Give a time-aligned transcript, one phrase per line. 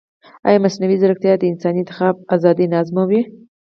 [0.47, 3.21] ایا مصنوعي ځیرکتیا د انساني انتخاب ازادي نه ازموي؟